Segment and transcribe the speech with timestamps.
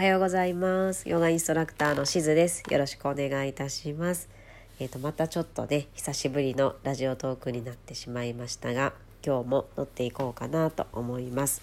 [0.00, 1.06] はようございます。
[1.10, 2.62] ヨガインストラクターのしずです。
[2.70, 4.30] よろしくお願いいたします。
[4.78, 11.60] えーと、またちょっとね久しぶりのラジオトークになってしまいましたが今日も乗っていこうかなと思います。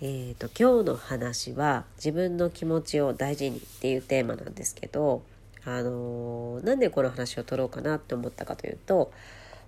[0.00, 5.22] えーと、今日の話は自分の気持ちを大事にっていうテーマなんですけど
[5.64, 9.12] あのー、なんでこの話を取ろうかなって思ったかというと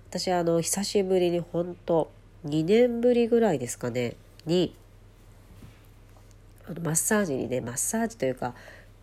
[0.09, 2.11] 私あの久しぶりに本当
[2.47, 4.75] 2年ぶりぐらいですかねに
[6.67, 8.53] あのマッサージにねマッサージというか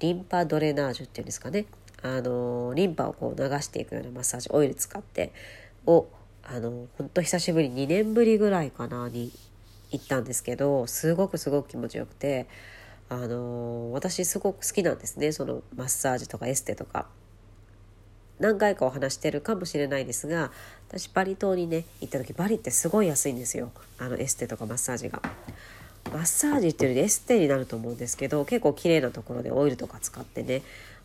[0.00, 1.66] リンパドレナージュっていうんですかね。
[2.02, 5.32] あのリンパをこう流していくようなマッサージオイル使って
[5.86, 6.08] を
[6.42, 9.30] あの本当久しぶり2年ぶりぐらいかなに
[9.92, 12.48] 行ったんですけどすごくすごく気持ちよくて
[13.08, 17.06] あの私すごく好きなんですねそのマッサージとかエステとか。
[18.40, 20.50] 何回かお話してるかもしれないですが
[20.88, 23.70] 私バリ島にね行った時バリってすごい安いんですよ。
[23.98, 25.22] あのエステとかマッサージが。
[26.12, 30.62] マッサージっていうよりエステになると思うんですけど結構綺麗なところでオイルとか使ってね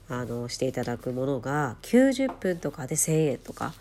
[0.10, 3.74] あのしていただくものが90分とかで1,000円とか、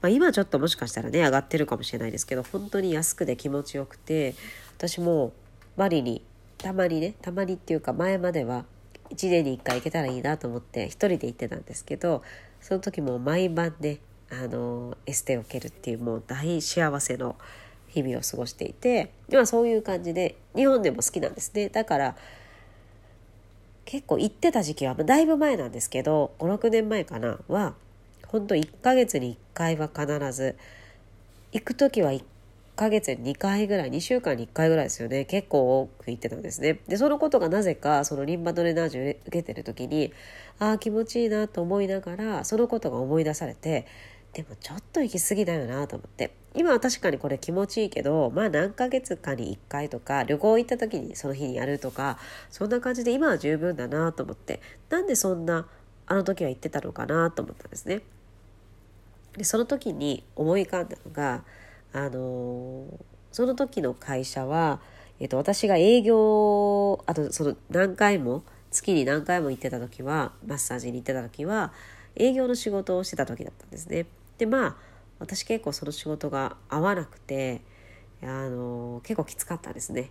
[0.00, 4.34] まあ、今ちょっともしかしたらね上がってるかもしれないですけど本当に安くで気持ちよくて
[4.76, 5.32] 私も
[5.76, 6.22] バリに
[6.58, 8.64] たまにねたまにっていうか前までは
[9.10, 12.22] 1年に1回行けたらいいなと思って1人で行ってたんですけど
[12.60, 13.98] その時も毎晩ね
[14.30, 17.36] あのエステを受けるっていうもう大幸せの
[17.96, 21.70] 日々を過ごしていてまあそういう感じで日本でも好きなんですね。
[21.70, 22.16] だから
[23.86, 27.74] 結構行ってた時期はだいぶ前なんですけど56年前かなは
[28.26, 30.56] 本当1ヶ月に1回は必ず
[31.52, 32.22] 行く時は1
[32.74, 35.24] ヶ月に2回ぐらい2週間に1回ぐらいですよね。
[35.24, 36.80] 結構多く行ってたんですね。
[36.88, 40.12] でそのことがなぜかそのリンパドレナージュ受けてる時に
[40.58, 43.86] ああ気持ちいいなと思いながらそのことが思い出されて
[44.36, 52.18] でもちょっと行き過ぎだよなと思って今は確かにこれ気持ちいいけどまあ何ヶ月かに1回とか旅行行った時にその日にやるとか
[52.50, 55.66] そんな感じで今は十分だなと思ってなんでそんな
[56.06, 58.02] あの時は言ってたのかなと思ったんですね。
[59.38, 61.42] でその時に思い浮かんだのが
[61.94, 62.86] あの、
[63.32, 64.80] その時の会社は、
[65.18, 71.72] えーと、私が営業あとその何回も月に何回も行ってた時はマッサージに行ってた時は
[72.16, 74.06] 営業の仕事をしてた時だったんですね。
[74.38, 74.76] でまあ
[75.18, 77.62] 私結構その仕事が合わなくて
[78.22, 80.10] あの結構きつかったですね。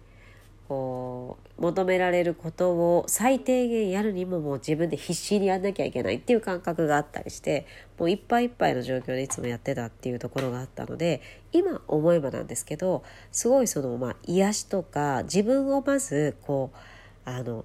[0.68, 7.68] こう求められることを最低限やるにももう自分で必死にやんなきゃいけないっていう感覚があったりして
[8.00, 11.22] もういっぱいいっぱいの状況でいつもやってたっていうところがあったので
[11.52, 17.63] 今思えばなんですけどすごいそのまあ癒しとか自分をまずこうあの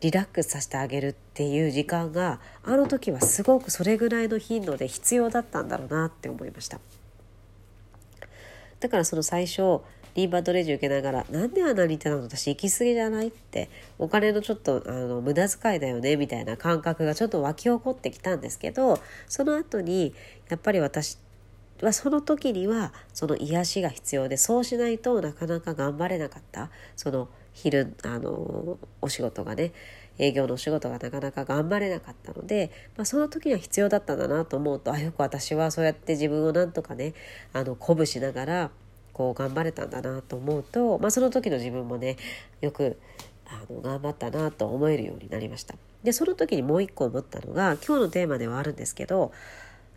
[0.00, 6.80] リラックスさせてあげるっていう時間があの時はすごくそれぐらいの頻度で必要だったんだろうなって思いました
[8.80, 9.80] だからその最初
[10.14, 12.22] リンバドレジ受けながら「なんであんなに言ってたの？
[12.22, 13.68] 私行き過ぎじゃない?」って
[13.98, 20.14] お金のちょっとあの無駄遣いだよねみたいな感覚がちょっと湧き起こってきたんですけどその後に
[20.48, 21.18] やっぱり私
[21.80, 29.72] はその時にはその癒しが必要でそうしないとなかなか頑張れなかったその昼あのお仕事がね
[30.18, 37.14] 営業のお仕事がなかなか頑張れなかったので、まあ、その時には必要だったんだなと思うとあよく私はそうやって自分をなんとかね
[37.52, 38.70] あの鼓舞しながら
[39.12, 42.16] こう頑張れたんだなと思うと、まあ、その時の自分もね
[42.60, 42.98] よく
[43.46, 45.74] あの頑張ったなと思えるようになりました。
[46.04, 49.32] でその時にもう一個思ったのが今日のテーマではあるんですけど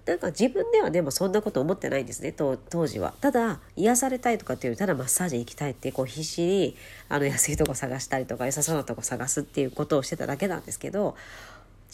[0.05, 6.75] なんか自分ではでもそんなこと思ってないんですね当時はただ癒されたいとかっていうよりただマッサージ行きたいってこう必死に
[7.07, 11.15] あの安いとこ探したりとか良さそうなとこ探すっていうことをしてただけなんですけど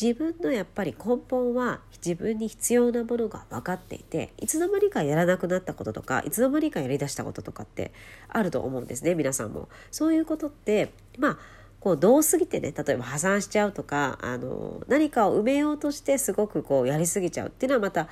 [0.02, 7.92] 自分のやっぱり根本は自分に必要なものが分かっていていつの間にかやらなくなったこととかいつの間にかやりだしたこととかって
[8.30, 9.68] あると思うんですね皆さんも。
[9.92, 11.38] そういうことってまあ
[11.80, 18.08] こうどうすぎてね例えば破産しちゃうとかあの何かを埋めようとしてすごくこうやりすぎちゃうっていうのはまた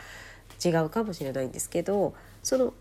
[0.63, 2.13] 違うかもしれないんですけど
[2.43, 2.73] その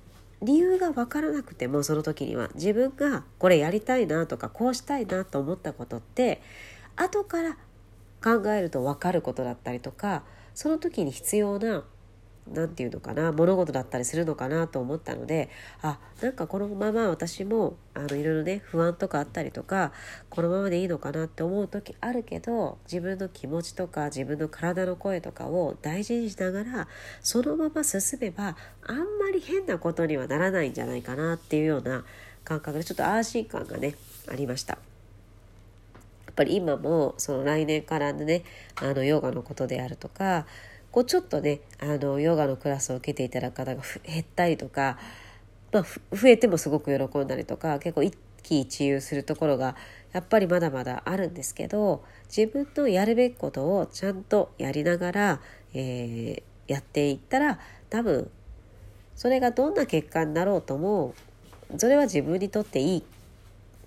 [0.43, 6.43] 理由が分からなくてもその時には自分がこれやりたいなとかこうしたいなと思ったことって
[6.95, 7.57] 後から
[8.23, 10.25] 考えると分かることだったりとか
[10.55, 11.85] その時に必要な
[12.53, 15.51] 何て言うのかな物事だったりするのかなと思ったので
[15.83, 19.93] あなんかこのまま私もあのいろいろね不安とかあったりとか
[20.31, 26.89] このままでいいのかなって思う時あるけど自分の気持ちとか自分の体の声とかを大事にしながら
[27.21, 28.57] そのまま進めば
[28.87, 32.05] あんまり変なことにはならないんじゃないかなっていうような
[32.45, 33.95] 感覚でちょっと安心感がね
[34.29, 34.79] ありました。
[36.27, 38.45] やっぱり今もその来年からね
[38.77, 40.47] あのヨガのことであるとか
[40.97, 44.97] こうちょっとねあのヨガのクラスを受けていただく方が減ったりとか、
[45.71, 49.77] まあ、増えてもすごく喜んだりとか結構一喜一憂するところが
[50.15, 52.03] やっぱりまだまだあるんですけど
[52.35, 55.41] 自分のやるべきことをちゃんとやりながら、
[55.75, 57.59] えー、やっていったら
[57.91, 58.31] 多分
[59.17, 61.13] それがどんな結果になろうとも
[61.77, 63.05] それは自分にとっていい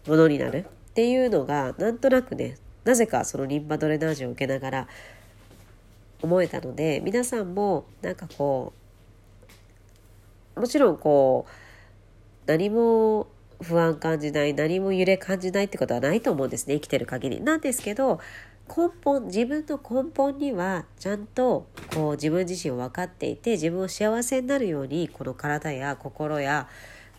[0.08, 4.88] ものになるっていうのがなんとなくねなぜかそのリンパドレナージを受けながら
[6.22, 8.74] 思えたので皆さんもなんかこ
[10.56, 11.52] うもちろんこう
[12.46, 13.28] 何も
[13.62, 17.42] 不安感じない何も揺れ感じないってことはないと思うんですね生きてる限り。
[17.42, 18.20] なんですけど
[18.70, 26.68] 根本自分の根本にはちゃんとこう自分自身を分かっていて自分を幸せになるようにこの体や心や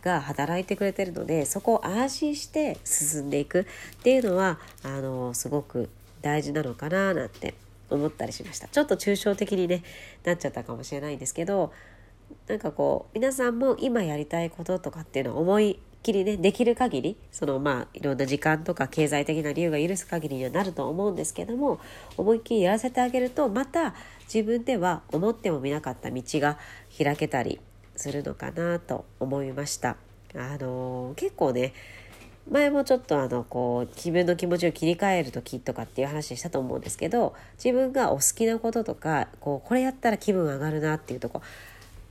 [0.03, 5.91] が働いてくれてるのでそこを安心して進んでいくっていうのはあのすごく
[6.23, 7.55] 大事なのかななんて
[7.91, 9.83] 思ったりしましたちょっと抽象的にね
[10.25, 11.73] なっちゃったかもしれないんですけど
[12.47, 21.81] なんかこう皆さんも今やりたいこととかっていうのを思いっきりねできる限りそのまあいろんな時間とか経済的な理由が許す限りにはなると思うんですけども
[22.17, 23.95] 思いっきりやらせてあげるとまた
[24.33, 26.59] 自分では思ってもみなかった道が
[26.97, 27.61] 開けたり
[27.97, 29.97] するのかなと思いました。
[30.35, 31.75] あの結構ね
[32.51, 41.43] 前もちょっとあのこう自分の気持ちを切り替える時とかっていう話したと思うんですけど自分がお好きなこととかこうこれやったら気分上がるなっていうとこ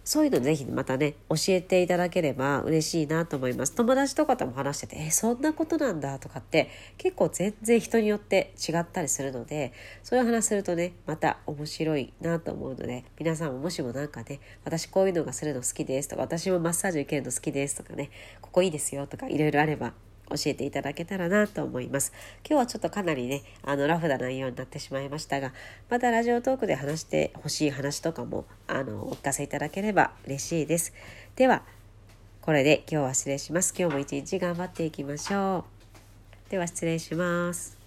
[0.05, 3.75] そういうのぜひまたね教えていただければ嬉しいなと思います。
[3.75, 9.71] 友達とかとも話しててえそんなことなんだとかって結構全然人によって違ったりするので
[10.01, 18.09] そういう話するとねまた面白いなと思うので皆さんももしもなんかね私こういうのがするの好きですとか私もマッサージ受けるの好きですとかね
[18.41, 19.93] ここいいですよとかいろいろあれば
[20.29, 22.13] 教えていただけたらなと思います。
[22.47, 25.53] 今日はちょっとかなりね、あの、ラフな内容になってしまいましたが、
[25.89, 30.93] またラジオトークで話してほしい話とかも、あの、お聞かせいただければ嬉しいです。
[31.35, 31.63] では、
[32.41, 33.73] これで今日は失礼します。
[33.77, 35.65] 今日も一日頑張っていきましょ
[36.47, 36.51] う。
[36.51, 37.78] では失礼します。